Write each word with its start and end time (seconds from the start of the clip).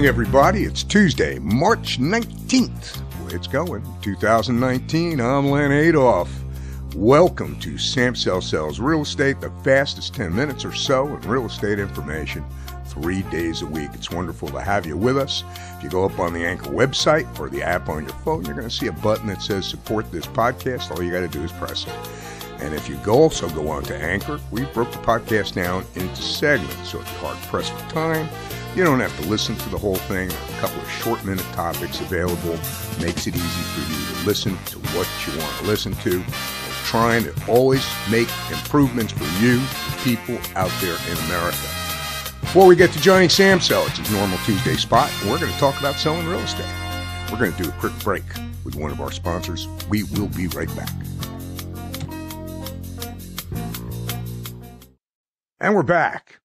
Morning, 0.00 0.08
everybody. 0.08 0.64
It's 0.64 0.82
Tuesday, 0.82 1.38
March 1.40 1.98
19th. 2.00 3.26
Way 3.26 3.34
it's 3.34 3.46
going, 3.46 3.84
2019. 4.00 5.20
I'm 5.20 5.50
Len 5.50 5.70
Adolf. 5.72 6.32
Welcome 6.96 7.60
to 7.60 7.74
Samsel 7.74 8.42
Sells 8.42 8.80
Real 8.80 9.02
Estate, 9.02 9.42
the 9.42 9.50
fastest 9.62 10.14
10 10.14 10.34
minutes 10.34 10.64
or 10.64 10.72
so 10.72 11.06
in 11.06 11.20
real 11.28 11.44
estate 11.44 11.78
information, 11.78 12.42
three 12.86 13.24
days 13.24 13.60
a 13.60 13.66
week. 13.66 13.90
It's 13.92 14.10
wonderful 14.10 14.48
to 14.48 14.62
have 14.62 14.86
you 14.86 14.96
with 14.96 15.18
us. 15.18 15.44
If 15.76 15.84
you 15.84 15.90
go 15.90 16.06
up 16.06 16.18
on 16.18 16.32
the 16.32 16.46
Anchor 16.46 16.70
website 16.70 17.38
or 17.38 17.50
the 17.50 17.62
app 17.62 17.90
on 17.90 18.04
your 18.04 18.16
phone, 18.20 18.46
you're 18.46 18.54
going 18.54 18.66
to 18.66 18.74
see 18.74 18.86
a 18.86 18.92
button 18.92 19.26
that 19.26 19.42
says 19.42 19.66
support 19.66 20.10
this 20.10 20.24
podcast. 20.24 20.90
All 20.90 21.02
you 21.02 21.12
got 21.12 21.20
to 21.20 21.28
do 21.28 21.44
is 21.44 21.52
press 21.52 21.86
it. 21.86 22.62
And 22.62 22.72
if 22.74 22.88
you 22.88 22.96
go 23.04 23.16
also 23.16 23.50
go 23.50 23.68
on 23.68 23.82
to 23.82 23.94
Anchor, 23.94 24.40
we 24.50 24.64
broke 24.64 24.92
the 24.92 24.98
podcast 24.98 25.56
down 25.56 25.84
into 25.94 26.22
segments. 26.22 26.88
So 26.88 27.00
if 27.00 27.12
you're 27.12 27.20
hard 27.20 27.36
pressed 27.48 27.74
for 27.74 27.90
time, 27.90 28.30
you 28.76 28.84
don't 28.84 29.00
have 29.00 29.14
to 29.20 29.28
listen 29.28 29.56
to 29.56 29.68
the 29.68 29.78
whole 29.78 29.96
thing. 29.96 30.30
A 30.30 30.60
couple 30.60 30.80
of 30.80 30.90
short 30.90 31.24
minute 31.24 31.44
topics 31.52 32.00
available 32.00 32.56
makes 33.00 33.26
it 33.26 33.34
easy 33.34 33.62
for 33.62 33.80
you 33.80 34.20
to 34.20 34.26
listen 34.26 34.56
to 34.66 34.78
what 34.94 35.08
you 35.26 35.38
want 35.40 35.56
to 35.58 35.64
listen 35.64 35.92
to. 35.94 36.18
We're 36.18 36.84
trying 36.84 37.24
to 37.24 37.34
always 37.48 37.84
make 38.10 38.28
improvements 38.50 39.12
for 39.12 39.24
you, 39.42 39.58
the 39.58 40.00
people 40.04 40.38
out 40.54 40.70
there 40.80 40.96
in 41.10 41.18
America. 41.26 41.58
Before 42.40 42.66
we 42.66 42.76
get 42.76 42.92
to 42.92 43.00
Johnny 43.00 43.26
Samsell, 43.26 43.86
it's 43.88 43.98
his 43.98 44.10
normal 44.12 44.38
Tuesday 44.44 44.74
spot, 44.74 45.10
we're 45.24 45.38
going 45.38 45.52
to 45.52 45.58
talk 45.58 45.78
about 45.80 45.96
selling 45.96 46.26
real 46.26 46.38
estate. 46.38 46.66
We're 47.30 47.38
going 47.38 47.52
to 47.52 47.62
do 47.62 47.68
a 47.68 47.72
quick 47.72 47.96
break 48.00 48.24
with 48.64 48.76
one 48.76 48.90
of 48.90 49.00
our 49.00 49.12
sponsors. 49.12 49.66
We 49.88 50.04
will 50.04 50.28
be 50.28 50.46
right 50.48 50.74
back. 50.76 50.90
And 55.60 55.74
we're 55.74 55.82
back. 55.82 56.40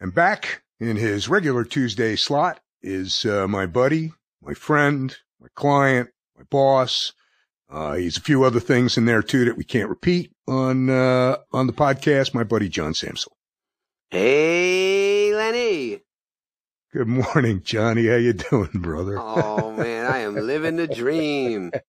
And 0.00 0.14
back 0.14 0.62
in 0.80 0.96
his 0.96 1.28
regular 1.28 1.64
Tuesday 1.64 2.16
slot 2.16 2.60
is 2.82 3.24
uh, 3.24 3.48
my 3.48 3.66
buddy, 3.66 4.12
my 4.42 4.54
friend, 4.54 5.16
my 5.40 5.48
client, 5.54 6.10
my 6.36 6.44
boss. 6.44 7.12
Uh, 7.68 7.94
he's 7.94 8.16
a 8.16 8.20
few 8.20 8.44
other 8.44 8.60
things 8.60 8.96
in 8.96 9.06
there 9.06 9.22
too 9.22 9.44
that 9.44 9.56
we 9.56 9.64
can't 9.64 9.88
repeat 9.88 10.32
on 10.46 10.88
uh, 10.88 11.38
on 11.52 11.66
the 11.66 11.72
podcast. 11.72 12.34
My 12.34 12.44
buddy 12.44 12.68
John 12.68 12.92
Samsel. 12.92 13.32
Hey, 14.10 15.34
Lenny. 15.34 16.00
Good 16.92 17.08
morning, 17.08 17.62
Johnny. 17.64 18.06
How 18.06 18.16
you 18.16 18.32
doing, 18.32 18.70
brother? 18.74 19.18
Oh 19.18 19.72
man, 19.72 20.06
I 20.06 20.18
am 20.18 20.34
living 20.34 20.76
the 20.76 20.86
dream. 20.86 21.72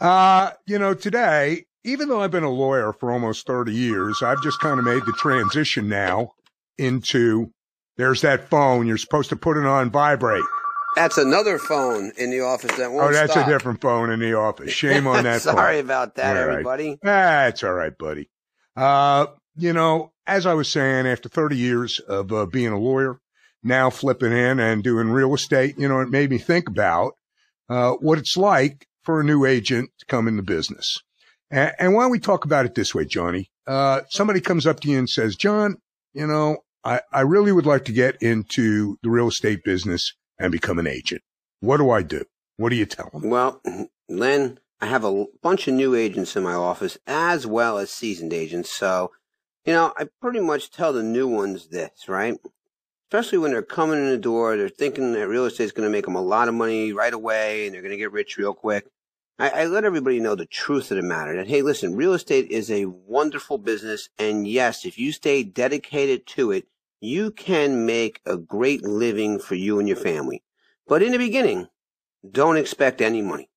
Uh, 0.00 0.50
you 0.66 0.80
know, 0.80 0.94
today, 0.94 1.64
even 1.84 2.08
though 2.08 2.20
I've 2.20 2.32
been 2.32 2.42
a 2.42 2.50
lawyer 2.50 2.92
for 2.92 3.12
almost 3.12 3.46
30 3.46 3.72
years, 3.72 4.20
I've 4.20 4.42
just 4.42 4.58
kind 4.58 4.80
of 4.80 4.84
made 4.84 5.04
the 5.06 5.12
transition 5.12 5.88
now 5.88 6.32
into 6.78 7.50
there's 7.96 8.22
that 8.22 8.48
phone. 8.48 8.86
You're 8.86 8.96
supposed 8.98 9.30
to 9.30 9.36
put 9.36 9.56
it 9.56 9.66
on 9.66 9.90
vibrate. 9.90 10.44
That's 10.96 11.16
another 11.18 11.58
phone 11.58 12.12
in 12.18 12.30
the 12.30 12.40
office 12.40 12.76
that 12.76 12.90
won't 12.90 13.02
Oh, 13.10 13.12
that's 13.12 13.32
stop. 13.32 13.46
a 13.46 13.50
different 13.50 13.80
phone 13.80 14.10
in 14.10 14.20
the 14.20 14.34
office. 14.34 14.72
Shame 14.72 15.06
on 15.06 15.24
that 15.24 15.40
phone. 15.42 15.54
Sorry 15.56 15.78
about 15.78 16.16
that, 16.16 16.36
All 16.36 16.46
right. 16.46 16.52
everybody. 16.52 16.98
That's 17.02 17.62
all 17.64 17.72
right, 17.72 17.96
buddy. 17.96 18.28
Uh, 18.76 19.26
you 19.56 19.72
know, 19.72 20.12
as 20.26 20.44
I 20.46 20.54
was 20.54 20.70
saying, 20.70 21.06
after 21.06 21.28
30 21.28 21.56
years 21.56 21.98
of 21.98 22.32
uh, 22.32 22.46
being 22.46 22.72
a 22.72 22.78
lawyer, 22.78 23.18
now 23.62 23.88
flipping 23.90 24.32
in 24.32 24.60
and 24.60 24.82
doing 24.82 25.08
real 25.08 25.34
estate, 25.34 25.76
you 25.78 25.88
know, 25.88 26.00
it 26.00 26.10
made 26.10 26.30
me 26.30 26.38
think 26.38 26.68
about 26.68 27.14
uh, 27.70 27.92
what 27.92 28.18
it's 28.18 28.36
like 28.36 28.86
for 29.04 29.20
a 29.20 29.24
new 29.24 29.44
agent 29.46 29.90
to 29.98 30.06
come 30.06 30.28
into 30.28 30.42
business. 30.42 30.98
And, 31.50 31.72
and 31.78 31.94
why 31.94 32.02
don't 32.02 32.10
we 32.10 32.18
talk 32.18 32.44
about 32.44 32.66
it 32.66 32.74
this 32.74 32.94
way, 32.94 33.04
Johnny? 33.06 33.50
Uh, 33.66 34.02
somebody 34.10 34.40
comes 34.40 34.66
up 34.66 34.80
to 34.80 34.88
you 34.88 34.98
and 34.98 35.08
says, 35.08 35.36
John, 35.36 35.76
you 36.12 36.26
know, 36.26 36.58
I, 36.84 37.00
I 37.12 37.20
really 37.20 37.52
would 37.52 37.66
like 37.66 37.84
to 37.86 37.92
get 37.92 38.20
into 38.20 38.98
the 39.02 39.10
real 39.10 39.28
estate 39.28 39.64
business 39.64 40.14
and 40.38 40.50
become 40.50 40.78
an 40.78 40.86
agent. 40.86 41.22
What 41.60 41.76
do 41.76 41.90
I 41.90 42.02
do? 42.02 42.24
What 42.56 42.70
do 42.70 42.76
you 42.76 42.86
tell 42.86 43.08
them? 43.12 43.30
Well, 43.30 43.62
Len, 44.08 44.58
I 44.80 44.86
have 44.86 45.04
a 45.04 45.26
bunch 45.42 45.68
of 45.68 45.74
new 45.74 45.94
agents 45.94 46.36
in 46.36 46.42
my 46.42 46.54
office 46.54 46.98
as 47.06 47.46
well 47.46 47.78
as 47.78 47.90
seasoned 47.90 48.32
agents. 48.32 48.76
So, 48.76 49.12
you 49.64 49.72
know, 49.72 49.92
I 49.96 50.08
pretty 50.20 50.40
much 50.40 50.70
tell 50.70 50.92
the 50.92 51.04
new 51.04 51.28
ones 51.28 51.68
this, 51.68 52.08
right? 52.08 52.36
Especially 53.08 53.38
when 53.38 53.52
they're 53.52 53.62
coming 53.62 53.98
in 53.98 54.10
the 54.10 54.18
door, 54.18 54.56
they're 54.56 54.68
thinking 54.68 55.12
that 55.12 55.28
real 55.28 55.44
estate 55.44 55.64
is 55.64 55.72
going 55.72 55.88
to 55.88 55.92
make 55.92 56.06
them 56.06 56.16
a 56.16 56.22
lot 56.22 56.48
of 56.48 56.54
money 56.54 56.92
right 56.92 57.12
away 57.12 57.66
and 57.66 57.74
they're 57.74 57.82
going 57.82 57.92
to 57.92 57.98
get 57.98 58.10
rich 58.10 58.36
real 58.36 58.54
quick. 58.54 58.86
I, 59.42 59.48
I 59.62 59.66
let 59.66 59.84
everybody 59.84 60.20
know 60.20 60.36
the 60.36 60.46
truth 60.46 60.92
of 60.92 60.98
the 60.98 61.02
matter 61.02 61.34
that, 61.34 61.48
hey, 61.48 61.62
listen, 61.62 61.96
real 61.96 62.14
estate 62.14 62.48
is 62.52 62.70
a 62.70 62.84
wonderful 62.84 63.58
business. 63.58 64.08
And 64.16 64.46
yes, 64.46 64.84
if 64.84 65.00
you 65.00 65.10
stay 65.10 65.42
dedicated 65.42 66.28
to 66.28 66.52
it, 66.52 66.68
you 67.00 67.32
can 67.32 67.84
make 67.84 68.20
a 68.24 68.36
great 68.36 68.84
living 68.84 69.40
for 69.40 69.56
you 69.56 69.80
and 69.80 69.88
your 69.88 69.96
family. 69.96 70.44
But 70.86 71.02
in 71.02 71.10
the 71.10 71.18
beginning, 71.18 71.66
don't 72.30 72.56
expect 72.56 73.00
any 73.00 73.20
money. 73.20 73.50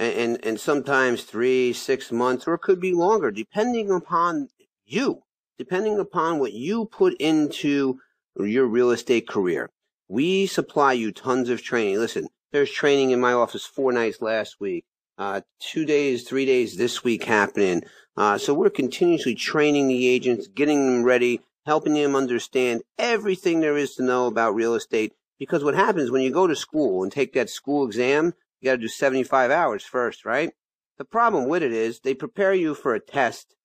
And, 0.00 0.14
and, 0.14 0.44
and 0.44 0.58
sometimes 0.58 1.22
three, 1.22 1.72
six 1.72 2.10
months, 2.10 2.48
or 2.48 2.54
it 2.54 2.62
could 2.62 2.80
be 2.80 2.92
longer, 2.92 3.30
depending 3.30 3.88
upon 3.88 4.48
you, 4.84 5.22
depending 5.58 6.00
upon 6.00 6.40
what 6.40 6.54
you 6.54 6.86
put 6.86 7.14
into 7.20 8.00
your 8.36 8.66
real 8.66 8.90
estate 8.90 9.28
career. 9.28 9.70
We 10.08 10.46
supply 10.46 10.94
you 10.94 11.12
tons 11.12 11.50
of 11.50 11.62
training. 11.62 11.98
Listen, 11.98 12.26
there's 12.52 12.70
training 12.70 13.10
in 13.10 13.20
my 13.20 13.32
office 13.32 13.64
four 13.64 13.92
nights 13.92 14.20
last 14.20 14.60
week, 14.60 14.84
uh, 15.18 15.40
two 15.58 15.84
days, 15.84 16.22
three 16.22 16.44
days 16.44 16.76
this 16.76 17.02
week 17.02 17.24
happening. 17.24 17.82
Uh, 18.16 18.36
so 18.36 18.52
we're 18.52 18.70
continuously 18.70 19.34
training 19.34 19.88
the 19.88 20.06
agents, 20.06 20.46
getting 20.48 20.86
them 20.86 21.02
ready, 21.02 21.40
helping 21.64 21.94
them 21.94 22.14
understand 22.14 22.82
everything 22.98 23.60
there 23.60 23.76
is 23.76 23.94
to 23.94 24.02
know 24.02 24.26
about 24.26 24.54
real 24.54 24.74
estate. 24.74 25.12
Because 25.38 25.64
what 25.64 25.74
happens 25.74 26.10
when 26.10 26.22
you 26.22 26.30
go 26.30 26.46
to 26.46 26.54
school 26.54 27.02
and 27.02 27.10
take 27.10 27.32
that 27.32 27.50
school 27.50 27.86
exam, 27.86 28.34
you 28.60 28.66
got 28.66 28.72
to 28.72 28.82
do 28.82 28.88
75 28.88 29.50
hours 29.50 29.82
first, 29.82 30.24
right? 30.24 30.52
The 30.98 31.04
problem 31.04 31.48
with 31.48 31.62
it 31.62 31.72
is 31.72 32.00
they 32.00 32.14
prepare 32.14 32.54
you 32.54 32.74
for 32.74 32.94
a 32.94 33.00
test. 33.00 33.56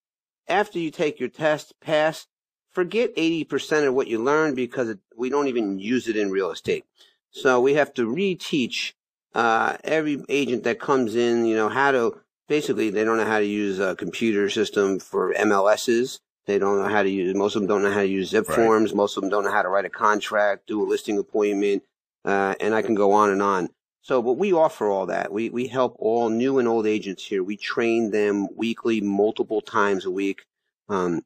After 0.48 0.78
you 0.78 0.90
take 0.90 1.20
your 1.20 1.28
test, 1.28 1.74
pass, 1.80 2.26
forget 2.70 3.14
80% 3.16 3.86
of 3.86 3.94
what 3.94 4.08
you 4.08 4.18
learned 4.18 4.56
because 4.56 4.96
we 5.16 5.28
don't 5.28 5.48
even 5.48 5.78
use 5.78 6.08
it 6.08 6.16
in 6.16 6.30
real 6.30 6.50
estate. 6.50 6.84
So 7.30 7.60
we 7.60 7.74
have 7.74 7.92
to 7.94 8.06
reteach 8.06 8.92
uh, 9.34 9.76
every 9.84 10.22
agent 10.28 10.64
that 10.64 10.80
comes 10.80 11.14
in, 11.14 11.44
you 11.44 11.54
know, 11.54 11.68
how 11.68 11.90
to 11.92 12.20
basically 12.48 12.90
they 12.90 13.04
don't 13.04 13.18
know 13.18 13.26
how 13.26 13.38
to 13.38 13.44
use 13.44 13.78
a 13.78 13.94
computer 13.94 14.48
system 14.50 14.98
for 14.98 15.34
MLSs. 15.34 16.18
They 16.46 16.58
don't 16.58 16.78
know 16.78 16.88
how 16.88 17.02
to 17.02 17.10
use. 17.10 17.34
Most 17.34 17.54
of 17.56 17.62
them 17.62 17.68
don't 17.68 17.82
know 17.82 17.92
how 17.92 18.00
to 18.00 18.08
use 18.08 18.30
zip 18.30 18.48
Right. 18.48 18.56
forms. 18.56 18.94
Most 18.94 19.16
of 19.16 19.20
them 19.20 19.30
don't 19.30 19.44
know 19.44 19.50
how 19.52 19.62
to 19.62 19.68
write 19.68 19.84
a 19.84 19.90
contract, 19.90 20.66
do 20.66 20.82
a 20.82 20.86
listing 20.88 21.18
appointment, 21.18 21.82
uh, 22.24 22.54
and 22.58 22.74
I 22.74 22.80
can 22.82 22.94
go 22.94 23.12
on 23.12 23.30
and 23.30 23.42
on. 23.42 23.68
So, 24.00 24.22
but 24.22 24.34
we 24.34 24.54
offer 24.54 24.88
all 24.88 25.06
that. 25.06 25.30
We 25.30 25.50
we 25.50 25.66
help 25.66 25.94
all 25.98 26.30
new 26.30 26.58
and 26.58 26.66
old 26.66 26.86
agents 26.86 27.26
here. 27.26 27.42
We 27.42 27.58
train 27.58 28.10
them 28.10 28.48
weekly, 28.56 29.02
multiple 29.02 29.60
times 29.60 30.06
a 30.06 30.10
week. 30.10 30.46
Um, 30.88 31.22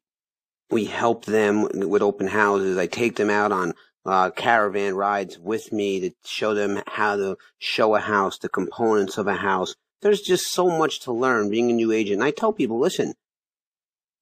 we 0.69 0.87
help 0.87 1.27
them 1.27 1.69
with 1.73 2.03
open 2.03 2.27
houses. 2.27 2.77
I 2.77 2.89
take 2.89 3.15
them 3.17 3.31
out 3.31 3.53
on 3.53 3.75
uh, 4.05 4.31
caravan 4.31 4.95
rides 4.95 5.39
with 5.39 5.73
me 5.73 6.01
to 6.01 6.11
show 6.25 6.55
them 6.55 6.83
how 6.87 7.17
to 7.17 7.37
show 7.59 7.95
a 7.95 8.01
house, 8.01 8.39
the 8.39 8.49
components 8.49 9.19
of 9.19 9.27
a 9.27 9.37
house. 9.37 9.75
There's 10.01 10.21
just 10.21 10.51
so 10.51 10.67
much 10.69 11.01
to 11.01 11.13
learn 11.13 11.51
being 11.51 11.71
a 11.71 11.75
new 11.75 11.93
agent. 11.93 12.15
And 12.15 12.25
I 12.25 12.33
tell 12.33 12.53
people, 12.53 12.79
listen, 12.79 13.15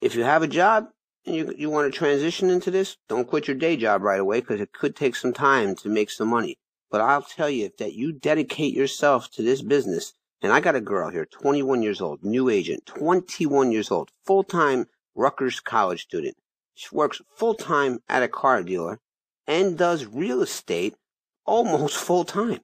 if 0.01 0.15
you 0.15 0.25
have 0.25 0.43
a 0.43 0.49
job 0.49 0.89
and 1.25 1.35
you, 1.35 1.55
you 1.57 1.71
want 1.71 1.91
to 1.91 1.99
transition 1.99 2.51
into 2.51 2.71
this, 2.71 2.97
don't 3.09 3.29
quit 3.29 3.49
your 3.49 3.57
day 3.57 3.77
job 3.77 4.03
right 4.03 4.21
away 4.21 4.41
because 4.41 4.61
it 4.61 4.73
could 4.73 4.95
take 4.95 5.17
some 5.17 5.33
time 5.33 5.75
to 5.77 5.89
make 5.89 6.11
some 6.11 6.29
money. 6.29 6.59
But 6.91 7.01
I'll 7.01 7.23
tell 7.23 7.49
you, 7.49 7.71
that 7.79 7.95
you 7.95 8.13
dedicate 8.13 8.75
yourself 8.75 9.31
to 9.33 9.43
this 9.43 9.63
business, 9.63 10.13
and 10.43 10.53
I 10.53 10.61
got 10.61 10.75
a 10.75 10.81
girl 10.81 11.11
here, 11.11 11.25
21 11.25 11.83
years 11.83 12.01
old, 12.01 12.25
new 12.25 12.49
agent, 12.49 12.85
21 12.87 13.71
years 13.71 13.91
old, 13.91 14.11
full-time 14.27 14.87
Rutgers 15.15 15.61
college 15.61 16.03
student. 16.03 16.37
She 16.75 16.89
works 16.93 17.23
full-time 17.37 18.01
at 18.09 18.23
a 18.23 18.29
car 18.29 18.63
dealer 18.63 19.01
and 19.47 19.77
does 19.77 20.07
real 20.07 20.43
estate 20.43 20.95
almost 21.45 21.97
full-time. 22.07 22.61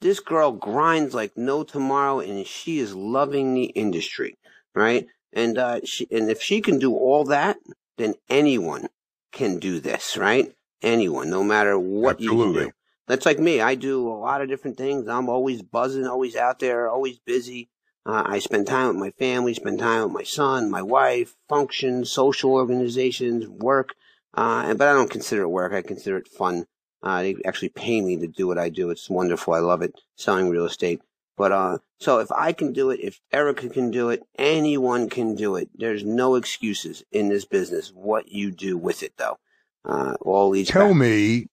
This 0.00 0.20
girl 0.20 0.52
grinds 0.52 1.14
like 1.14 1.36
no 1.36 1.64
tomorrow 1.64 2.20
and 2.20 2.46
she 2.46 2.78
is 2.78 2.94
loving 2.94 3.54
the 3.54 3.64
industry, 3.64 4.36
right? 4.74 5.06
And, 5.32 5.56
uh, 5.56 5.80
she, 5.84 6.06
and 6.10 6.30
if 6.30 6.42
she 6.42 6.60
can 6.60 6.78
do 6.78 6.94
all 6.94 7.24
that, 7.24 7.56
then 7.96 8.14
anyone 8.28 8.88
can 9.32 9.58
do 9.58 9.80
this, 9.80 10.16
right? 10.16 10.54
Anyone, 10.82 11.30
no 11.30 11.42
matter 11.42 11.78
what 11.78 12.20
you 12.20 12.30
Absolutely. 12.30 12.64
do. 12.66 12.70
That's 13.06 13.26
like 13.26 13.38
me. 13.38 13.60
I 13.60 13.74
do 13.74 14.08
a 14.08 14.14
lot 14.14 14.40
of 14.40 14.48
different 14.48 14.76
things. 14.76 15.08
I'm 15.08 15.28
always 15.28 15.62
buzzing, 15.62 16.06
always 16.06 16.36
out 16.36 16.58
there, 16.58 16.88
always 16.88 17.18
busy. 17.18 17.68
Uh, 18.06 18.22
I 18.26 18.38
spend 18.38 18.66
time 18.66 18.88
with 18.88 18.96
my 18.96 19.10
family, 19.10 19.54
spend 19.54 19.78
time 19.78 20.04
with 20.04 20.12
my 20.12 20.22
son, 20.22 20.70
my 20.70 20.82
wife, 20.82 21.36
functions, 21.48 22.10
social 22.10 22.52
organizations, 22.52 23.48
work. 23.48 23.94
Uh, 24.36 24.64
and- 24.66 24.78
but 24.78 24.88
I 24.88 24.92
don't 24.92 25.10
consider 25.10 25.42
it 25.42 25.48
work. 25.48 25.72
I 25.72 25.82
consider 25.82 26.16
it 26.16 26.28
fun. 26.28 26.66
Uh, 27.02 27.22
they 27.22 27.36
actually 27.44 27.68
pay 27.68 28.00
me 28.00 28.16
to 28.16 28.26
do 28.26 28.46
what 28.46 28.58
I 28.58 28.68
do. 28.70 28.90
It's 28.90 29.10
wonderful. 29.10 29.54
I 29.54 29.58
love 29.58 29.82
it, 29.82 30.00
selling 30.16 30.48
real 30.48 30.64
estate. 30.64 31.02
But, 31.36 31.52
uh, 31.52 31.78
so 31.98 32.20
if 32.20 32.30
I 32.32 32.52
can 32.52 32.72
do 32.72 32.90
it, 32.90 33.00
if 33.00 33.20
Erica 33.32 33.68
can 33.68 33.90
do 33.90 34.08
it, 34.10 34.22
anyone 34.38 35.08
can 35.10 35.34
do 35.34 35.56
it. 35.56 35.68
There's 35.74 36.04
no 36.04 36.36
excuses 36.36 37.04
in 37.10 37.28
this 37.28 37.44
business. 37.44 37.92
What 37.94 38.28
you 38.28 38.50
do 38.50 38.76
with 38.78 39.02
it 39.02 39.14
though. 39.16 39.38
Uh, 39.84 40.14
all 40.20 40.50
these 40.50 40.68
Tell 40.68 40.94
me, 40.94 41.48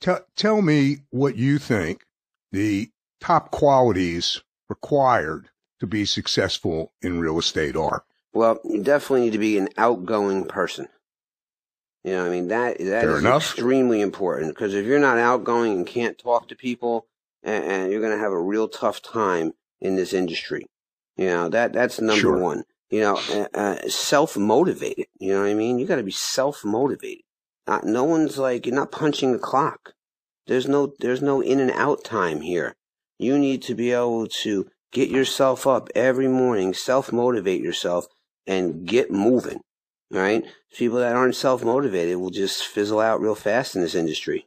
T- 0.00 0.12
tell 0.36 0.62
me 0.62 0.98
what 1.10 1.36
you 1.36 1.58
think 1.58 2.04
the 2.52 2.90
top 3.20 3.50
qualities 3.50 4.40
required 4.68 5.48
to 5.80 5.86
be 5.88 6.04
successful 6.04 6.92
in 7.02 7.18
real 7.18 7.38
estate 7.38 7.74
are. 7.74 8.04
Well, 8.32 8.60
you 8.62 8.80
definitely 8.82 9.22
need 9.22 9.32
to 9.32 9.38
be 9.38 9.58
an 9.58 9.70
outgoing 9.76 10.44
person. 10.44 10.88
You 12.04 12.12
know, 12.12 12.26
I 12.26 12.28
mean 12.30 12.48
that 12.48 12.78
that 12.78 13.02
Fair 13.02 13.16
is 13.16 13.20
enough. 13.20 13.42
extremely 13.42 14.00
important 14.00 14.54
because 14.54 14.74
if 14.74 14.86
you're 14.86 14.98
not 15.00 15.18
outgoing 15.18 15.72
and 15.72 15.86
can't 15.86 16.16
talk 16.18 16.48
to 16.48 16.56
people, 16.56 17.06
and, 17.42 17.64
and 17.64 17.92
you're 17.92 18.00
going 18.00 18.12
to 18.16 18.22
have 18.22 18.32
a 18.32 18.40
real 18.40 18.68
tough 18.68 19.02
time 19.02 19.52
in 19.80 19.96
this 19.96 20.12
industry. 20.12 20.66
You 21.16 21.26
know 21.26 21.48
that 21.48 21.72
that's 21.72 22.00
number 22.00 22.20
Sure. 22.20 22.38
one. 22.38 22.64
You 22.90 23.00
know, 23.00 23.20
uh, 23.32 23.48
uh, 23.58 23.88
self 23.88 24.36
motivated. 24.36 25.06
You 25.18 25.34
know 25.34 25.42
what 25.42 25.50
I 25.50 25.54
mean? 25.54 25.78
You 25.78 25.86
got 25.86 25.96
to 25.96 26.02
be 26.02 26.10
self 26.12 26.64
motivated. 26.64 27.24
Uh, 27.66 27.80
no 27.84 28.04
one's 28.04 28.38
like 28.38 28.64
you're 28.64 28.74
not 28.74 28.92
punching 28.92 29.32
the 29.32 29.38
clock. 29.38 29.92
There's 30.46 30.66
no 30.68 30.94
there's 31.00 31.20
no 31.20 31.40
in 31.42 31.60
and 31.60 31.72
out 31.72 32.04
time 32.04 32.40
here. 32.40 32.76
You 33.18 33.38
need 33.38 33.60
to 33.62 33.74
be 33.74 33.90
able 33.92 34.28
to 34.42 34.70
get 34.92 35.10
yourself 35.10 35.66
up 35.66 35.90
every 35.94 36.28
morning, 36.28 36.72
self 36.72 37.12
motivate 37.12 37.60
yourself, 37.60 38.06
and 38.46 38.86
get 38.86 39.10
moving. 39.10 39.60
Right? 40.10 40.44
People 40.76 40.98
that 40.98 41.16
aren't 41.16 41.34
self 41.34 41.62
motivated 41.64 42.16
will 42.16 42.30
just 42.30 42.66
fizzle 42.66 43.00
out 43.00 43.20
real 43.20 43.34
fast 43.34 43.76
in 43.76 43.82
this 43.82 43.94
industry. 43.94 44.46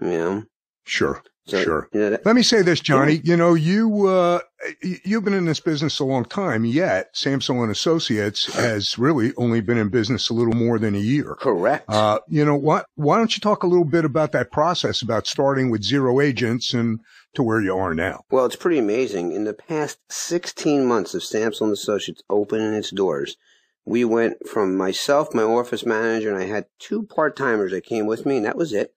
You 0.00 0.08
know? 0.08 0.44
Sure. 0.84 1.22
So, 1.46 1.60
Sure. 1.60 1.88
You 1.92 2.00
know, 2.00 2.10
that, 2.10 2.24
Let 2.24 2.36
me 2.36 2.42
say 2.42 2.62
this, 2.62 2.78
Johnny. 2.78 3.20
You 3.24 3.36
know, 3.36 3.54
you 3.54 4.06
uh, 4.06 4.40
you've 4.80 5.24
been 5.24 5.34
in 5.34 5.44
this 5.44 5.58
business 5.58 5.98
a 5.98 6.04
long 6.04 6.24
time. 6.24 6.64
Yet, 6.64 7.12
Samsel 7.14 7.62
and 7.62 7.70
Associates 7.70 8.54
has 8.54 8.96
really 8.96 9.32
only 9.36 9.60
been 9.60 9.76
in 9.76 9.88
business 9.88 10.30
a 10.30 10.34
little 10.34 10.54
more 10.54 10.78
than 10.78 10.94
a 10.94 11.00
year. 11.00 11.34
correct. 11.40 11.86
Uh, 11.88 12.20
you 12.28 12.44
know 12.44 12.54
what? 12.54 12.86
Why 12.94 13.16
don't 13.16 13.36
you 13.36 13.40
talk 13.40 13.64
a 13.64 13.66
little 13.66 13.84
bit 13.84 14.04
about 14.04 14.30
that 14.32 14.52
process, 14.52 15.02
about 15.02 15.26
starting 15.26 15.68
with 15.68 15.82
zero 15.82 16.20
agents 16.20 16.72
and 16.74 17.00
to 17.34 17.42
where 17.42 17.60
you 17.60 17.76
are 17.76 17.92
now? 17.92 18.22
Well, 18.30 18.46
it's 18.46 18.56
pretty 18.56 18.78
amazing. 18.78 19.32
In 19.32 19.42
the 19.42 19.54
past 19.54 19.98
16 20.10 20.84
months 20.86 21.12
of 21.12 21.22
Samsel 21.22 21.62
and 21.62 21.72
Associates 21.72 22.22
opening 22.30 22.72
its 22.72 22.90
doors, 22.90 23.36
we 23.84 24.04
went 24.04 24.46
from 24.48 24.76
myself, 24.76 25.34
my 25.34 25.42
office 25.42 25.84
manager, 25.84 26.32
and 26.32 26.42
I 26.42 26.46
had 26.46 26.66
two 26.78 27.02
part 27.02 27.36
timers 27.36 27.72
that 27.72 27.84
came 27.84 28.06
with 28.06 28.24
me, 28.24 28.36
and 28.36 28.46
that 28.46 28.56
was 28.56 28.72
it. 28.72 28.94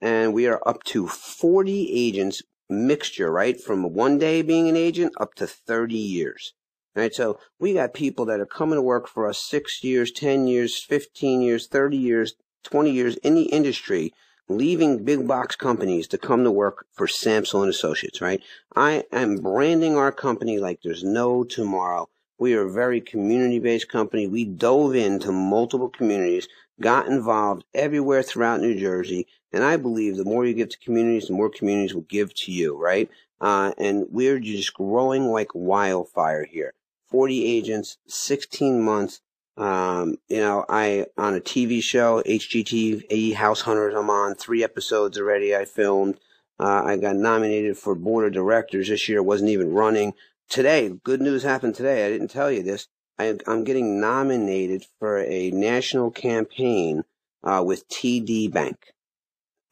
And 0.00 0.32
we 0.32 0.46
are 0.46 0.62
up 0.66 0.82
to 0.84 1.08
40 1.08 1.90
agents 1.92 2.42
mixture, 2.68 3.30
right? 3.30 3.60
From 3.60 3.92
one 3.92 4.18
day 4.18 4.42
being 4.42 4.68
an 4.68 4.76
agent 4.76 5.12
up 5.20 5.34
to 5.34 5.46
30 5.46 5.96
years. 5.96 6.54
Right. 6.94 7.14
So 7.14 7.38
we 7.60 7.74
got 7.74 7.94
people 7.94 8.24
that 8.26 8.40
are 8.40 8.46
coming 8.46 8.74
to 8.74 8.82
work 8.82 9.06
for 9.06 9.28
us 9.28 9.38
six 9.38 9.84
years, 9.84 10.10
10 10.10 10.48
years, 10.48 10.82
15 10.82 11.40
years, 11.40 11.68
30 11.68 11.96
years, 11.96 12.34
20 12.64 12.90
years 12.90 13.16
in 13.18 13.36
the 13.36 13.44
industry, 13.44 14.12
leaving 14.48 15.04
big 15.04 15.26
box 15.26 15.54
companies 15.54 16.08
to 16.08 16.18
come 16.18 16.42
to 16.42 16.50
work 16.50 16.86
for 16.92 17.06
Samsel 17.06 17.68
Associates, 17.68 18.20
right? 18.20 18.42
I 18.74 19.04
am 19.12 19.36
branding 19.36 19.96
our 19.96 20.10
company 20.10 20.58
like 20.58 20.80
there's 20.82 21.04
no 21.04 21.44
tomorrow. 21.44 22.08
We 22.40 22.54
are 22.54 22.62
a 22.62 22.72
very 22.72 23.02
community 23.02 23.58
based 23.58 23.90
company. 23.90 24.26
We 24.26 24.46
dove 24.46 24.94
into 24.96 25.30
multiple 25.30 25.90
communities, 25.90 26.48
got 26.80 27.06
involved 27.06 27.64
everywhere 27.74 28.22
throughout 28.22 28.62
New 28.62 28.80
Jersey. 28.80 29.26
And 29.52 29.62
I 29.62 29.76
believe 29.76 30.16
the 30.16 30.24
more 30.24 30.46
you 30.46 30.54
give 30.54 30.70
to 30.70 30.78
communities, 30.78 31.28
the 31.28 31.34
more 31.34 31.50
communities 31.50 31.94
will 31.94 32.06
give 32.08 32.34
to 32.36 32.50
you, 32.50 32.78
right? 32.78 33.10
Uh, 33.42 33.72
and 33.76 34.06
we're 34.10 34.40
just 34.40 34.72
growing 34.72 35.26
like 35.26 35.50
wildfire 35.54 36.46
here. 36.46 36.72
40 37.08 37.44
agents, 37.44 37.98
16 38.06 38.82
months. 38.82 39.20
Um, 39.58 40.16
you 40.28 40.38
know, 40.38 40.64
I, 40.66 41.06
on 41.18 41.34
a 41.34 41.40
TV 41.40 41.82
show, 41.82 42.22
HGTV 42.22 43.34
House 43.34 43.60
Hunters, 43.60 43.94
I'm 43.94 44.08
on 44.08 44.34
three 44.34 44.64
episodes 44.64 45.18
already. 45.18 45.54
I 45.54 45.66
filmed. 45.66 46.18
Uh, 46.58 46.84
I 46.84 46.96
got 46.96 47.16
nominated 47.16 47.76
for 47.76 47.94
board 47.94 48.26
of 48.26 48.32
directors 48.32 48.88
this 48.88 49.08
year. 49.10 49.22
wasn't 49.22 49.50
even 49.50 49.72
running. 49.72 50.14
Today, 50.50 50.90
good 51.04 51.22
news 51.22 51.44
happened 51.44 51.76
today. 51.76 52.04
I 52.04 52.10
didn't 52.10 52.32
tell 52.32 52.50
you 52.50 52.64
this. 52.64 52.88
I, 53.20 53.38
I'm 53.46 53.62
getting 53.62 54.00
nominated 54.00 54.84
for 54.98 55.18
a 55.18 55.52
national 55.52 56.10
campaign 56.10 57.04
uh, 57.44 57.62
with 57.64 57.88
TD 57.88 58.50
Bank. 58.50 58.92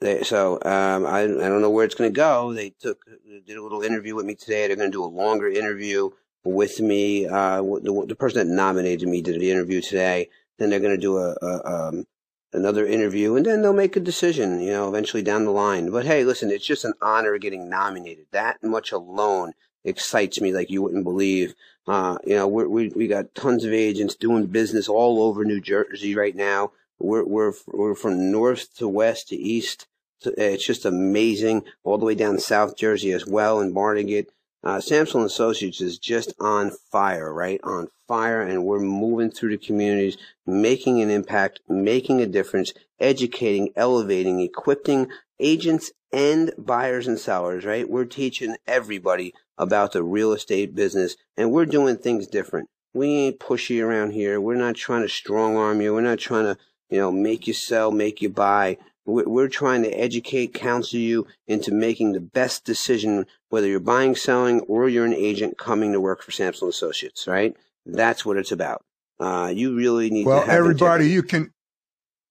They, 0.00 0.22
so 0.22 0.54
um, 0.64 1.04
I, 1.04 1.22
I 1.22 1.26
don't 1.26 1.62
know 1.62 1.70
where 1.70 1.84
it's 1.84 1.96
going 1.96 2.12
to 2.12 2.16
go. 2.16 2.52
They 2.52 2.70
took 2.70 3.04
did 3.44 3.56
a 3.56 3.62
little 3.62 3.82
interview 3.82 4.14
with 4.14 4.24
me 4.24 4.36
today. 4.36 4.68
They're 4.68 4.76
going 4.76 4.92
to 4.92 4.96
do 4.96 5.02
a 5.02 5.06
longer 5.06 5.48
interview 5.48 6.10
with 6.44 6.78
me. 6.78 7.26
Uh, 7.26 7.60
the, 7.60 8.04
the 8.06 8.14
person 8.14 8.46
that 8.46 8.54
nominated 8.54 9.08
me 9.08 9.20
did 9.20 9.40
the 9.40 9.50
interview 9.50 9.80
today. 9.80 10.28
Then 10.60 10.70
they're 10.70 10.78
going 10.78 10.94
to 10.94 11.00
do 11.00 11.18
a, 11.18 11.36
a 11.42 11.88
um, 11.88 12.06
another 12.52 12.86
interview, 12.86 13.34
and 13.34 13.44
then 13.44 13.62
they'll 13.62 13.72
make 13.72 13.96
a 13.96 14.00
decision. 14.00 14.60
You 14.60 14.70
know, 14.70 14.88
eventually 14.88 15.24
down 15.24 15.44
the 15.44 15.50
line. 15.50 15.90
But 15.90 16.06
hey, 16.06 16.22
listen, 16.22 16.52
it's 16.52 16.64
just 16.64 16.84
an 16.84 16.94
honor 17.02 17.36
getting 17.38 17.68
nominated. 17.68 18.26
That 18.30 18.62
much 18.62 18.92
alone 18.92 19.54
excites 19.84 20.40
me 20.40 20.52
like 20.52 20.70
you 20.70 20.82
wouldn't 20.82 21.04
believe. 21.04 21.54
Uh, 21.86 22.18
you 22.24 22.34
know, 22.34 22.46
we 22.46 22.88
we 22.88 23.06
got 23.06 23.34
tons 23.34 23.64
of 23.64 23.72
agents 23.72 24.14
doing 24.14 24.46
business 24.46 24.88
all 24.88 25.22
over 25.22 25.44
New 25.44 25.60
Jersey 25.60 26.14
right 26.14 26.36
now. 26.36 26.72
We're 26.98 27.24
we're 27.24 27.52
we're 27.66 27.94
from 27.94 28.30
north 28.30 28.74
to 28.76 28.88
west 28.88 29.28
to 29.28 29.36
east. 29.36 29.86
It's 30.24 30.66
just 30.66 30.84
amazing, 30.84 31.62
all 31.84 31.96
the 31.96 32.04
way 32.04 32.14
down 32.14 32.38
South 32.40 32.76
Jersey 32.76 33.12
as 33.12 33.26
well 33.26 33.60
in 33.60 33.72
Barnegat. 33.72 34.30
Uh, 34.64 34.78
Samsel 34.78 35.24
Associates 35.24 35.80
is 35.80 35.98
just 35.98 36.34
on 36.40 36.72
fire, 36.90 37.32
right? 37.32 37.60
On 37.62 37.88
fire, 38.08 38.42
and 38.42 38.64
we're 38.64 38.80
moving 38.80 39.30
through 39.30 39.50
the 39.50 39.64
communities, 39.64 40.16
making 40.46 41.00
an 41.00 41.10
impact, 41.10 41.60
making 41.68 42.20
a 42.20 42.26
difference, 42.26 42.72
educating, 42.98 43.70
elevating, 43.76 44.40
equipping 44.40 45.08
agents 45.38 45.92
and 46.12 46.52
buyers 46.58 47.06
and 47.06 47.18
sellers, 47.18 47.64
right? 47.64 47.88
We're 47.88 48.04
teaching 48.04 48.56
everybody 48.66 49.32
about 49.56 49.92
the 49.92 50.02
real 50.02 50.32
estate 50.32 50.74
business, 50.74 51.16
and 51.36 51.52
we're 51.52 51.66
doing 51.66 51.96
things 51.96 52.26
different. 52.26 52.68
We 52.94 53.08
ain't 53.08 53.38
pushy 53.40 53.84
around 53.84 54.12
here. 54.12 54.40
We're 54.40 54.56
not 54.56 54.74
trying 54.74 55.02
to 55.02 55.08
strong 55.08 55.56
arm 55.56 55.80
you. 55.80 55.94
We're 55.94 56.00
not 56.00 56.18
trying 56.18 56.44
to, 56.44 56.56
you 56.90 56.98
know, 56.98 57.12
make 57.12 57.46
you 57.46 57.52
sell, 57.52 57.92
make 57.92 58.20
you 58.22 58.30
buy. 58.30 58.78
We're, 59.08 59.48
trying 59.48 59.82
to 59.84 59.90
educate, 59.90 60.52
counsel 60.52 60.98
you 60.98 61.26
into 61.46 61.72
making 61.72 62.12
the 62.12 62.20
best 62.20 62.66
decision, 62.66 63.24
whether 63.48 63.66
you're 63.66 63.80
buying, 63.80 64.14
selling, 64.14 64.60
or 64.60 64.88
you're 64.88 65.06
an 65.06 65.14
agent 65.14 65.56
coming 65.56 65.92
to 65.92 66.00
work 66.00 66.22
for 66.22 66.30
Samsel 66.30 66.68
Associates, 66.68 67.26
right? 67.26 67.56
That's 67.86 68.26
what 68.26 68.36
it's 68.36 68.52
about. 68.52 68.84
Uh, 69.18 69.50
you 69.54 69.74
really 69.74 70.10
need 70.10 70.26
Well, 70.26 70.40
to 70.40 70.46
have 70.46 70.54
everybody, 70.54 71.08
you 71.08 71.22
can, 71.22 71.52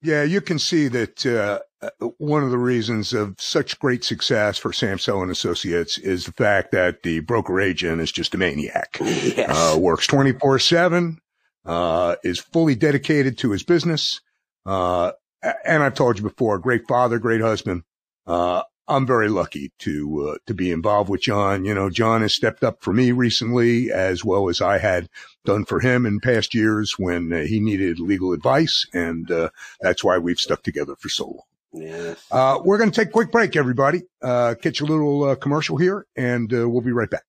yeah, 0.04 0.22
you 0.22 0.40
can 0.40 0.60
see 0.60 0.88
that 0.88 1.26
uh, 1.26 1.60
uh, 1.82 1.90
one 2.20 2.44
of 2.44 2.52
the 2.52 2.60
reasons 2.60 3.12
of 3.12 3.36
such 3.40 3.80
great 3.80 4.04
success 4.04 4.60
for 4.60 4.72
Samsel 4.72 5.24
and 5.24 5.32
Associates 5.32 5.98
is 5.98 6.26
the 6.26 6.32
fact 6.32 6.72
that 6.74 7.02
the 7.02 7.22
broker 7.22 7.60
agent 7.60 8.02
is 8.02 8.12
just 8.12 8.36
a 8.36 8.38
maniac. 8.38 8.98
yes. 9.02 9.50
uh, 9.50 9.78
works 9.80 10.06
24 10.06 10.60
7, 10.60 11.18
uh, 11.66 12.16
is 12.24 12.40
fully 12.40 12.76
dedicated 12.76 13.38
to 13.40 13.52
his 13.52 13.64
business. 13.64 14.22
Uh, 14.66 15.14
and 15.42 15.84
I've 15.84 15.94
told 15.96 16.18
you 16.18 16.24
before, 16.24 16.60
great 16.60 16.88
father, 16.88 17.20
great 17.20 17.42
husband. 17.42 17.84
Uh, 18.26 18.64
I'm 18.90 19.06
very 19.06 19.28
lucky 19.28 19.72
to, 19.80 20.30
uh, 20.30 20.38
to 20.46 20.54
be 20.54 20.72
involved 20.72 21.10
with 21.10 21.22
John. 21.22 21.66
You 21.66 21.74
know, 21.74 21.90
John 21.90 22.22
has 22.22 22.34
stepped 22.34 22.64
up 22.64 22.82
for 22.82 22.94
me 22.94 23.12
recently 23.12 23.92
as 23.92 24.24
well 24.24 24.48
as 24.48 24.62
I 24.62 24.78
had 24.78 25.10
done 25.44 25.66
for 25.66 25.82
him 25.82 26.06
in 26.06 26.22
past 26.22 26.56
years 26.56 26.96
when 26.98 27.34
uh, 27.34 27.42
he 27.42 27.60
needed 27.60 28.00
legal 28.00 28.32
advice. 28.32 28.86
And, 28.94 29.30
uh, 29.30 29.50
that's 29.82 30.04
why 30.04 30.18
we've 30.18 30.40
stuck 30.40 30.64
together 30.64 30.96
for 30.96 31.10
so 31.10 31.26
long. 31.26 31.84
yes. 31.84 32.26
Uh, 32.32 32.60
we're 32.64 32.78
going 32.78 32.92
to 32.92 32.96
take 32.96 33.10
a 33.10 33.12
quick 33.12 33.32
break, 33.32 33.58
everybody. 33.58 34.04
Uh, 34.22 34.56
catch 34.62 34.80
a 34.80 34.86
little 34.86 35.26
uh, 35.26 35.36
commercial 35.36 35.76
here, 35.76 36.06
and 36.16 36.54
uh, 36.54 36.68
we'll 36.70 36.82
be 36.82 36.94
right 36.94 37.10
back. 37.10 37.24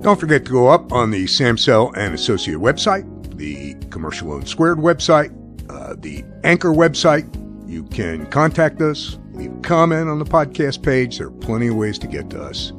Don't 0.00 0.18
forget 0.18 0.44
to 0.44 0.52
go 0.52 0.68
up 0.68 0.92
on 0.92 1.10
the 1.10 1.24
Samsell 1.24 1.92
and 1.96 2.14
Associate 2.14 2.56
website, 2.56 3.17
the 3.38 3.74
Commercial 3.90 4.28
Loan 4.28 4.44
Squared 4.44 4.78
website, 4.78 5.32
uh, 5.70 5.94
the 5.98 6.24
Anchor 6.44 6.70
website. 6.70 7.26
You 7.68 7.84
can 7.84 8.26
contact 8.26 8.80
us, 8.82 9.18
leave 9.32 9.52
a 9.52 9.60
comment 9.60 10.08
on 10.08 10.18
the 10.18 10.24
podcast 10.24 10.82
page. 10.82 11.18
There 11.18 11.28
are 11.28 11.30
plenty 11.30 11.68
of 11.68 11.76
ways 11.76 11.98
to 12.00 12.06
get 12.06 12.30
to 12.30 12.42
us. 12.42 12.72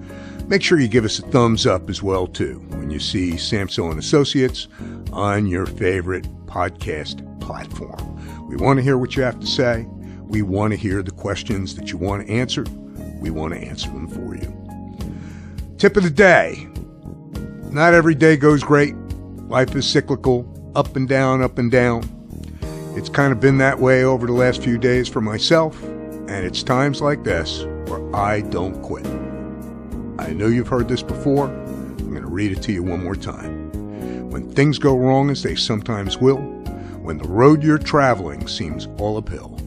Make 0.47 0.63
sure 0.63 0.79
you 0.79 0.87
give 0.87 1.05
us 1.05 1.19
a 1.19 1.21
thumbs 1.23 1.67
up 1.67 1.89
as 1.89 2.01
well 2.01 2.27
too 2.27 2.59
when 2.69 2.89
you 2.89 2.99
see 2.99 3.31
Samsel 3.33 3.91
and 3.91 3.99
Associates 3.99 4.67
on 5.13 5.47
your 5.47 5.65
favorite 5.65 6.27
podcast 6.47 7.23
platform. 7.39 8.47
We 8.47 8.55
want 8.55 8.77
to 8.77 8.83
hear 8.83 8.97
what 8.97 9.15
you 9.15 9.23
have 9.23 9.39
to 9.39 9.47
say. 9.47 9.85
We 10.23 10.41
want 10.41 10.71
to 10.71 10.77
hear 10.77 11.03
the 11.03 11.11
questions 11.11 11.75
that 11.75 11.91
you 11.91 11.97
want 11.97 12.25
to 12.25 12.33
answer. 12.33 12.65
We 13.19 13.29
want 13.29 13.53
to 13.53 13.59
answer 13.59 13.89
them 13.89 14.07
for 14.07 14.35
you. 14.35 14.55
Tip 15.77 15.97
of 15.97 16.03
the 16.03 16.09
day. 16.09 16.67
Not 17.71 17.93
every 17.93 18.15
day 18.15 18.35
goes 18.35 18.63
great. 18.63 18.95
Life 19.49 19.75
is 19.75 19.89
cyclical, 19.89 20.45
up 20.75 20.95
and 20.95 21.09
down, 21.09 21.41
up 21.41 21.57
and 21.57 21.71
down. 21.71 22.03
It's 22.95 23.09
kind 23.09 23.31
of 23.31 23.39
been 23.39 23.57
that 23.57 23.79
way 23.79 24.03
over 24.03 24.27
the 24.27 24.33
last 24.33 24.61
few 24.61 24.77
days 24.77 25.07
for 25.07 25.21
myself, 25.21 25.81
and 25.83 26.45
it's 26.45 26.61
times 26.61 27.01
like 27.01 27.23
this 27.23 27.63
where 27.87 28.15
I 28.15 28.41
don't 28.41 28.79
quit. 28.83 29.07
I 30.19 30.33
know 30.33 30.45
you've 30.45 30.67
heard 30.67 30.87
this 30.87 31.01
before. 31.01 31.47
I'm 31.47 32.11
going 32.11 32.21
to 32.21 32.29
read 32.29 32.51
it 32.51 32.61
to 32.61 32.71
you 32.71 32.83
one 32.83 33.03
more 33.03 33.15
time. 33.15 33.71
When 34.29 34.51
things 34.51 34.77
go 34.77 34.95
wrong, 34.95 35.31
as 35.31 35.41
they 35.41 35.55
sometimes 35.55 36.19
will, 36.19 36.37
when 37.01 37.17
the 37.17 37.27
road 37.27 37.63
you're 37.63 37.79
traveling 37.79 38.47
seems 38.47 38.87
all 38.99 39.17
uphill, 39.17 39.57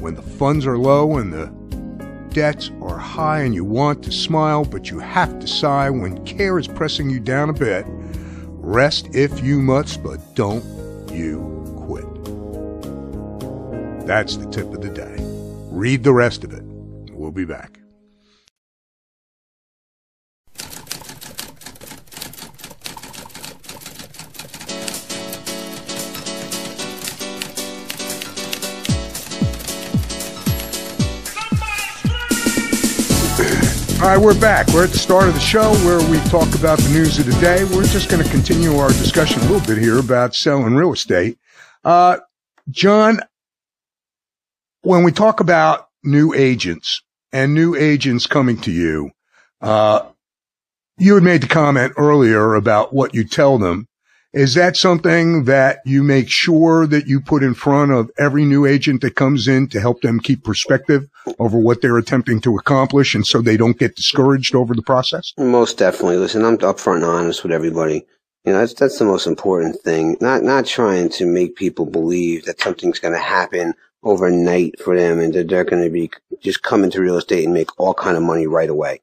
when 0.00 0.16
the 0.16 0.22
funds 0.22 0.66
are 0.66 0.76
low 0.76 1.18
and 1.18 1.32
the 1.32 1.46
debts 2.34 2.72
are 2.82 2.98
high 2.98 3.42
and 3.42 3.54
you 3.54 3.64
want 3.64 4.02
to 4.02 4.10
smile, 4.10 4.64
but 4.64 4.90
you 4.90 4.98
have 4.98 5.38
to 5.38 5.46
sigh 5.46 5.88
when 5.88 6.24
care 6.24 6.58
is 6.58 6.66
pressing 6.66 7.08
you 7.08 7.20
down 7.20 7.48
a 7.48 7.52
bit. 7.52 7.86
Rest 8.70 9.08
if 9.16 9.42
you 9.42 9.58
must, 9.60 10.00
but 10.00 10.20
don't 10.36 10.62
you 11.10 11.40
quit. 11.88 12.06
That's 14.06 14.36
the 14.36 14.48
tip 14.48 14.72
of 14.72 14.80
the 14.80 14.90
day. 14.90 15.16
Read 15.72 16.04
the 16.04 16.12
rest 16.12 16.44
of 16.44 16.52
it. 16.52 16.62
We'll 17.10 17.32
be 17.32 17.44
back. 17.44 17.79
All 34.00 34.06
right, 34.06 34.16
we're 34.16 34.40
back. 34.40 34.66
We're 34.68 34.84
at 34.84 34.92
the 34.92 34.98
start 34.98 35.28
of 35.28 35.34
the 35.34 35.40
show 35.40 35.74
where 35.84 36.00
we 36.10 36.18
talk 36.30 36.54
about 36.54 36.78
the 36.78 36.88
news 36.88 37.18
of 37.18 37.26
the 37.26 37.38
day. 37.38 37.64
We're 37.64 37.84
just 37.84 38.08
going 38.08 38.24
to 38.24 38.30
continue 38.30 38.78
our 38.78 38.88
discussion 38.88 39.42
a 39.42 39.44
little 39.44 39.66
bit 39.66 39.76
here 39.76 39.98
about 39.98 40.34
selling 40.34 40.74
real 40.74 40.94
estate. 40.94 41.38
Uh, 41.84 42.16
John, 42.70 43.20
when 44.80 45.04
we 45.04 45.12
talk 45.12 45.40
about 45.40 45.88
new 46.02 46.32
agents 46.32 47.02
and 47.30 47.52
new 47.52 47.74
agents 47.74 48.26
coming 48.26 48.56
to 48.62 48.70
you, 48.70 49.10
uh, 49.60 50.08
you 50.96 51.14
had 51.14 51.22
made 51.22 51.42
the 51.42 51.48
comment 51.48 51.92
earlier 51.98 52.54
about 52.54 52.94
what 52.94 53.14
you 53.14 53.24
tell 53.24 53.58
them. 53.58 53.86
Is 54.32 54.54
that 54.54 54.76
something 54.76 55.44
that 55.44 55.80
you 55.84 56.04
make 56.04 56.28
sure 56.28 56.86
that 56.86 57.08
you 57.08 57.20
put 57.20 57.42
in 57.42 57.54
front 57.54 57.90
of 57.90 58.10
every 58.16 58.44
new 58.44 58.64
agent 58.64 59.00
that 59.00 59.16
comes 59.16 59.48
in 59.48 59.66
to 59.68 59.80
help 59.80 60.02
them 60.02 60.20
keep 60.20 60.44
perspective 60.44 61.08
over 61.40 61.58
what 61.58 61.82
they're 61.82 61.98
attempting 61.98 62.40
to 62.42 62.56
accomplish 62.56 63.12
and 63.14 63.26
so 63.26 63.42
they 63.42 63.56
don't 63.56 63.78
get 63.78 63.96
discouraged 63.96 64.54
over 64.54 64.72
the 64.72 64.82
process? 64.82 65.32
Most 65.36 65.78
definitely. 65.78 66.16
Listen, 66.16 66.44
I'm 66.44 66.58
upfront 66.58 66.96
and 66.96 67.04
honest 67.04 67.42
with 67.42 67.50
everybody. 67.50 68.06
You 68.44 68.52
know, 68.52 68.60
that's 68.60 68.74
that's 68.74 68.98
the 68.98 69.04
most 69.04 69.26
important 69.26 69.80
thing. 69.80 70.16
Not 70.20 70.44
not 70.44 70.64
trying 70.64 71.08
to 71.10 71.26
make 71.26 71.56
people 71.56 71.84
believe 71.84 72.44
that 72.44 72.60
something's 72.60 73.00
going 73.00 73.14
to 73.14 73.20
happen 73.20 73.74
overnight 74.02 74.80
for 74.80 74.96
them 74.96 75.18
and 75.18 75.34
that 75.34 75.48
they're 75.48 75.64
going 75.64 75.82
to 75.82 75.90
be 75.90 76.10
just 76.40 76.62
come 76.62 76.84
into 76.84 77.00
real 77.00 77.16
estate 77.16 77.44
and 77.44 77.52
make 77.52 77.78
all 77.78 77.94
kind 77.94 78.16
of 78.16 78.22
money 78.22 78.46
right 78.46 78.70
away. 78.70 79.00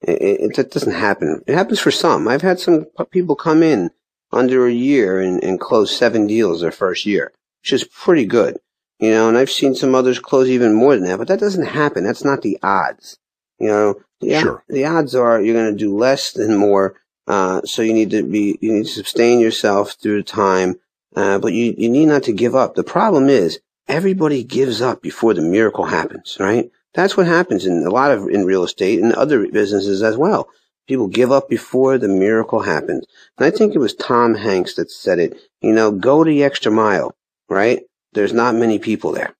It, 0.00 0.22
it, 0.22 0.58
it 0.58 0.70
doesn't 0.70 0.94
happen. 0.94 1.42
It 1.46 1.54
happens 1.54 1.78
for 1.78 1.90
some. 1.90 2.26
I've 2.26 2.42
had 2.42 2.58
some 2.58 2.86
people 3.10 3.36
come 3.36 3.62
in 3.62 3.90
under 4.32 4.66
a 4.66 4.72
year 4.72 5.20
and, 5.20 5.42
and 5.42 5.60
close 5.60 5.96
seven 5.96 6.26
deals 6.26 6.60
their 6.60 6.70
first 6.72 7.06
year, 7.06 7.32
which 7.62 7.72
is 7.72 7.84
pretty 7.84 8.24
good. 8.24 8.58
You 8.98 9.10
know, 9.10 9.28
and 9.28 9.38
I've 9.38 9.50
seen 9.50 9.74
some 9.74 9.94
others 9.94 10.18
close 10.18 10.48
even 10.48 10.74
more 10.74 10.94
than 10.94 11.04
that, 11.06 11.18
but 11.18 11.28
that 11.28 11.40
doesn't 11.40 11.66
happen. 11.66 12.04
That's 12.04 12.24
not 12.24 12.42
the 12.42 12.58
odds. 12.62 13.18
You 13.58 13.68
know, 13.68 13.94
the, 14.20 14.38
Sure. 14.40 14.62
the 14.68 14.84
odds 14.84 15.14
are 15.14 15.40
you're 15.40 15.54
going 15.54 15.72
to 15.72 15.78
do 15.78 15.96
less 15.96 16.32
than 16.32 16.54
more. 16.56 16.96
Uh, 17.26 17.62
so 17.64 17.80
you 17.82 17.94
need 17.94 18.10
to 18.10 18.22
be, 18.22 18.58
you 18.60 18.72
need 18.72 18.86
to 18.86 18.92
sustain 18.92 19.40
yourself 19.40 19.92
through 19.92 20.18
the 20.18 20.22
time. 20.28 20.78
Uh, 21.16 21.38
but 21.38 21.52
you, 21.52 21.74
you 21.76 21.88
need 21.88 22.06
not 22.06 22.24
to 22.24 22.32
give 22.32 22.54
up. 22.54 22.74
The 22.74 22.84
problem 22.84 23.28
is 23.28 23.60
everybody 23.88 24.44
gives 24.44 24.80
up 24.82 25.00
before 25.02 25.34
the 25.34 25.42
miracle 25.42 25.84
happens, 25.86 26.36
right? 26.38 26.70
That's 26.94 27.16
what 27.16 27.26
happens 27.26 27.66
in 27.66 27.84
a 27.84 27.90
lot 27.90 28.10
of, 28.10 28.28
in 28.28 28.44
real 28.44 28.64
estate 28.64 29.00
and 29.00 29.12
other 29.12 29.48
businesses 29.48 30.02
as 30.02 30.16
well. 30.16 30.48
People 30.90 31.06
give 31.06 31.30
up 31.30 31.48
before 31.48 31.98
the 31.98 32.08
miracle 32.08 32.62
happens. 32.62 33.06
And 33.38 33.46
I 33.46 33.56
think 33.56 33.76
it 33.76 33.78
was 33.78 33.94
Tom 33.94 34.34
Hanks 34.34 34.74
that 34.74 34.90
said 34.90 35.20
it, 35.20 35.40
you 35.60 35.72
know, 35.72 35.92
go 35.92 36.24
the 36.24 36.42
extra 36.42 36.72
mile, 36.72 37.14
right? 37.48 37.82
There's 38.12 38.32
not 38.32 38.56
many 38.56 38.80
people 38.80 39.12
there. 39.12 39.32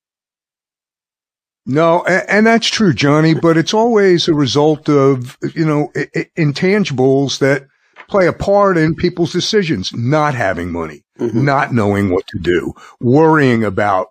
No, 1.67 2.05
and, 2.05 2.47
that's 2.47 2.69
true, 2.69 2.93
Johnny, 2.93 3.35
but 3.35 3.57
it's 3.57 3.75
always 3.75 4.29
a 4.29 4.33
result 4.33 4.89
of, 4.89 5.37
you 5.53 5.67
know, 5.67 5.91
intangibles 6.39 7.41
that 7.41 7.67
play 8.09 8.29
a 8.29 8.33
part 8.33 8.79
in 8.79 8.95
people's 8.95 9.33
decisions, 9.33 9.93
not 9.93 10.37
having 10.37 10.71
money, 10.71 11.03
Mhm. 11.19 11.35
not 11.35 11.75
knowing 11.75 12.11
what 12.11 12.29
to 12.29 12.39
do, 12.39 12.75
worrying 13.01 13.65
about 13.65 14.07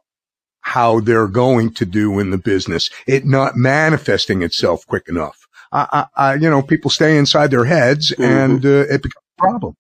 how 0.59 0.99
they're 0.99 1.27
going 1.27 1.73
to 1.75 1.85
do 1.85 2.19
in 2.19 2.31
the 2.31 2.37
business, 2.37 2.89
it 3.07 3.25
not 3.25 3.55
manifesting 3.55 4.41
itself 4.41 4.85
quick 4.85 5.07
enough. 5.07 5.38
I, 5.71 5.87
I, 6.15 6.31
I 6.31 6.33
you 6.35 6.49
know, 6.49 6.61
people 6.61 6.89
stay 6.89 7.17
inside 7.17 7.51
their 7.51 7.65
heads 7.65 8.11
Mhm. 8.17 8.25
and 8.25 8.65
uh, 8.65 8.69
it 8.93 9.01
becomes 9.03 9.23
a 9.37 9.41
problem. 9.41 9.75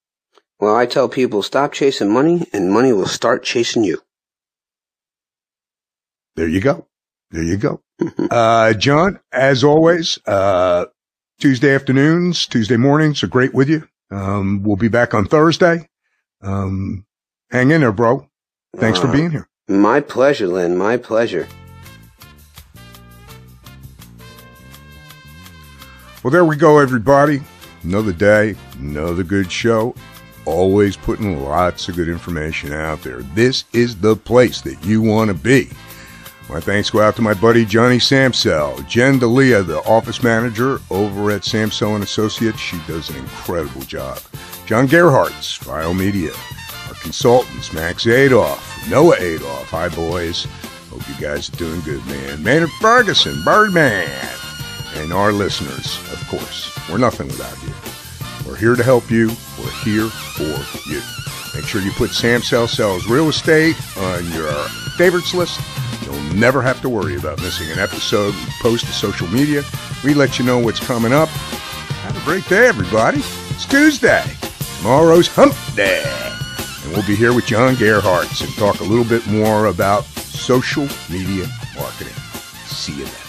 Well, 0.59 0.75
I 0.75 0.85
tell 0.85 1.07
people 1.09 1.41
stop 1.43 1.71
chasing 1.73 2.11
money 2.11 2.47
and 2.53 2.71
money 2.71 2.91
will 2.93 3.07
start 3.07 3.43
chasing 3.43 3.83
you. 3.83 4.01
There 6.35 6.47
you 6.47 6.61
go. 6.61 6.85
There 7.31 7.43
you 7.43 7.57
go. 7.57 7.81
Uh, 8.31 8.73
John, 8.73 9.19
as 9.31 9.63
always, 9.63 10.17
uh, 10.25 10.85
Tuesday 11.39 11.73
afternoons, 11.75 12.45
Tuesday 12.45 12.77
mornings 12.77 13.23
are 13.23 13.27
great 13.27 13.53
with 13.53 13.69
you. 13.69 13.87
Um, 14.11 14.63
we'll 14.63 14.75
be 14.77 14.87
back 14.87 15.13
on 15.13 15.25
Thursday. 15.25 15.89
Um, 16.41 17.05
hang 17.51 17.71
in 17.71 17.81
there, 17.81 17.91
bro. 17.91 18.27
Thanks 18.77 18.99
for 18.99 19.07
Uh, 19.07 19.11
being 19.11 19.31
here. 19.31 19.47
My 19.67 19.99
pleasure, 19.99 20.47
Lynn. 20.47 20.77
My 20.77 20.97
pleasure. 20.97 21.47
Well, 26.21 26.31
there 26.31 26.43
we 26.43 26.57
go, 26.57 26.79
everybody. 26.79 27.39
Another 27.83 28.11
day, 28.11 28.55
another 28.77 29.23
good 29.23 29.49
show. 29.49 29.95
Always 30.43 30.97
putting 30.97 31.45
lots 31.45 31.87
of 31.87 31.95
good 31.95 32.09
information 32.09 32.73
out 32.73 33.01
there. 33.03 33.21
This 33.21 33.63
is 33.71 33.95
the 33.95 34.17
place 34.17 34.59
that 34.61 34.83
you 34.83 35.01
want 35.01 35.29
to 35.29 35.33
be. 35.33 35.69
My 36.49 36.59
thanks 36.59 36.89
go 36.89 36.99
out 36.99 37.15
to 37.15 37.21
my 37.21 37.33
buddy 37.33 37.63
Johnny 37.63 37.99
Samsell, 37.99 38.85
Jen 38.85 39.17
Dalia, 39.17 39.65
the 39.65 39.79
office 39.87 40.21
manager 40.21 40.79
over 40.89 41.31
at 41.31 41.43
Samsell 41.43 41.95
and 41.95 42.03
Associates. 42.03 42.59
She 42.59 42.81
does 42.85 43.09
an 43.09 43.15
incredible 43.15 43.81
job. 43.83 44.19
John 44.65 44.87
Gerhart's 44.87 45.53
File 45.53 45.93
Media, 45.93 46.31
our 46.89 46.95
consultants 46.95 47.71
Max 47.71 48.07
Adolf, 48.07 48.89
Noah 48.89 49.15
Adolf. 49.19 49.69
Hi, 49.69 49.87
boys. 49.87 50.47
Hope 50.89 51.07
you 51.07 51.15
guys 51.15 51.47
are 51.47 51.55
doing 51.55 51.79
good, 51.81 52.05
man. 52.07 52.43
Maynard 52.43 52.71
Ferguson, 52.81 53.41
Birdman 53.45 54.38
and 54.95 55.13
our 55.13 55.31
listeners, 55.31 55.97
of 56.11 56.25
course. 56.27 56.71
We're 56.89 56.97
nothing 56.97 57.27
without 57.27 57.55
you. 57.63 57.73
We're 58.47 58.57
here 58.57 58.75
to 58.75 58.83
help 58.83 59.09
you. 59.11 59.27
We're 59.57 59.83
here 59.83 60.07
for 60.09 60.89
you. 60.89 61.01
Make 61.55 61.65
sure 61.65 61.81
you 61.81 61.91
put 61.91 62.11
Samsel 62.11 62.67
Sells 62.67 63.07
Real 63.07 63.29
Estate 63.29 63.75
on 63.97 64.25
your 64.31 64.51
favorites 64.97 65.33
list. 65.33 65.59
You'll 66.03 66.21
never 66.35 66.61
have 66.61 66.81
to 66.81 66.89
worry 66.89 67.15
about 67.15 67.39
missing 67.41 67.71
an 67.71 67.79
episode. 67.79 68.33
We 68.33 68.51
post 68.61 68.85
to 68.85 68.91
social 68.91 69.27
media. 69.27 69.63
We 70.03 70.13
let 70.13 70.39
you 70.39 70.45
know 70.45 70.59
what's 70.59 70.79
coming 70.79 71.13
up. 71.13 71.29
Have 71.29 72.17
a 72.17 72.25
great 72.25 72.47
day, 72.47 72.67
everybody. 72.67 73.19
It's 73.49 73.65
Tuesday. 73.65 74.23
Tomorrow's 74.77 75.27
Hump 75.27 75.53
Day. 75.75 76.03
And 76.83 76.93
we'll 76.93 77.05
be 77.05 77.15
here 77.15 77.33
with 77.33 77.45
John 77.45 77.75
Gerhardt 77.75 78.41
and 78.41 78.53
talk 78.55 78.79
a 78.79 78.83
little 78.83 79.05
bit 79.05 79.27
more 79.27 79.65
about 79.65 80.05
social 80.05 80.87
media 81.09 81.47
marketing. 81.75 82.13
See 82.65 82.93
you 82.93 83.05
then. 83.05 83.28